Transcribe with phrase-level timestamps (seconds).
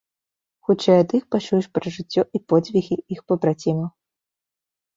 [0.67, 3.89] Хутчэй ад іх пачуеш пра жыццё і подзвігі іх пабрацімаў.